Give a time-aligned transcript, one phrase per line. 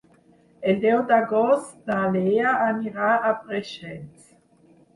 [0.71, 4.29] El deu d'agost na Lea anirà a Preixens.